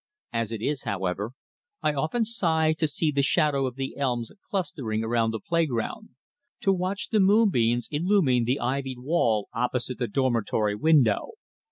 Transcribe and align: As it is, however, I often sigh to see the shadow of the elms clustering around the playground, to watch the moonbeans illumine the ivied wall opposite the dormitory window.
As 0.33 0.51
it 0.51 0.63
is, 0.63 0.81
however, 0.85 1.33
I 1.83 1.93
often 1.93 2.25
sigh 2.25 2.73
to 2.79 2.87
see 2.87 3.11
the 3.11 3.21
shadow 3.21 3.67
of 3.67 3.75
the 3.75 3.95
elms 3.97 4.31
clustering 4.49 5.03
around 5.03 5.29
the 5.29 5.39
playground, 5.39 6.09
to 6.61 6.73
watch 6.73 7.09
the 7.09 7.19
moonbeans 7.19 7.87
illumine 7.91 8.45
the 8.45 8.59
ivied 8.59 8.97
wall 8.97 9.47
opposite 9.53 9.99
the 9.99 10.07
dormitory 10.07 10.73
window. 10.73 11.33